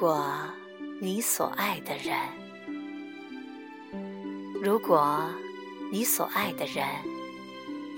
[0.00, 0.24] 果
[0.98, 2.16] 你所爱的人。
[4.62, 5.28] 如果
[5.92, 6.86] 你所爱的人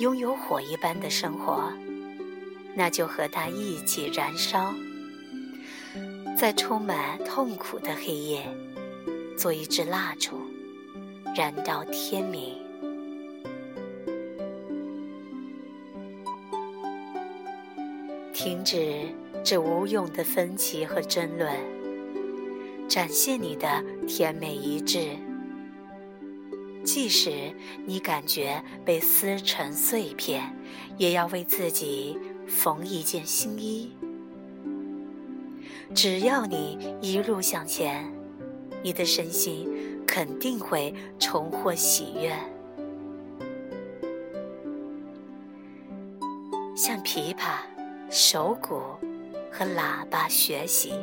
[0.00, 1.73] 拥有火一般的生活，
[2.75, 4.75] 那就和他一起燃烧，
[6.36, 8.53] 在充满痛苦的黑夜，
[9.39, 10.41] 做一支蜡烛，
[11.37, 12.61] 燃到天明。
[18.32, 19.03] 停止
[19.45, 21.57] 这无用的分歧和争论，
[22.89, 25.17] 展现你的甜美一致。
[26.85, 27.54] 即使
[27.86, 30.54] 你感觉被撕成碎片，
[30.99, 33.92] 也要为自己缝一件新衣。
[35.95, 38.05] 只要你一路向前，
[38.83, 39.69] 你的身心
[40.06, 42.34] 肯定会重获喜悦。
[46.75, 47.59] 向琵琶、
[48.11, 48.81] 手鼓
[49.53, 50.95] 和喇叭学习，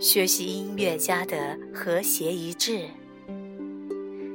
[0.00, 2.88] 学习音乐家的和谐一致。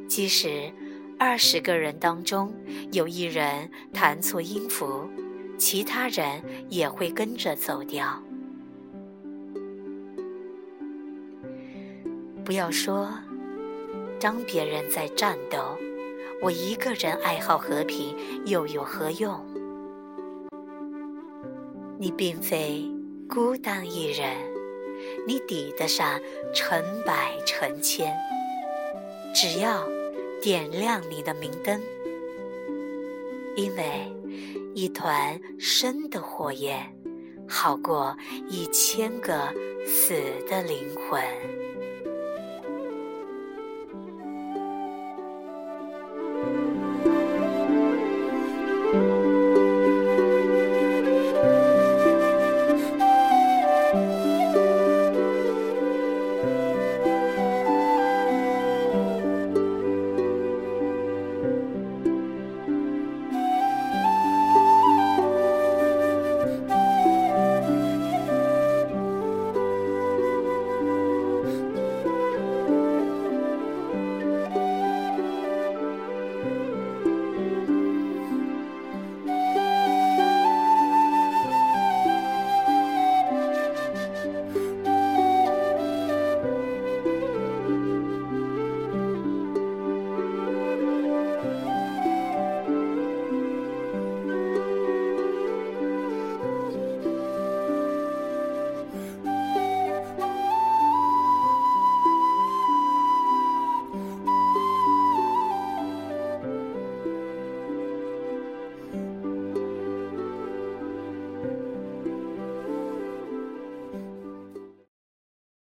[0.07, 0.71] 即使
[1.17, 2.53] 二十个人当中
[2.91, 5.09] 有一人弹错音符，
[5.57, 8.21] 其他人也会跟着走调。
[12.45, 13.09] 不要说，
[14.19, 15.75] 当别人在战斗，
[16.43, 19.43] 我一个人爱好和平又有何用？
[21.97, 22.85] 你并非
[23.27, 24.27] 孤单一人，
[25.27, 26.19] 你抵得上
[26.53, 28.15] 成百成千。
[29.33, 29.87] 只要。
[30.41, 31.81] 点亮你的明灯，
[33.55, 33.83] 因为
[34.75, 36.95] 一团生的火焰
[37.49, 38.15] 好过
[38.47, 39.51] 一千个
[39.87, 40.13] 死
[40.47, 41.19] 的灵魂。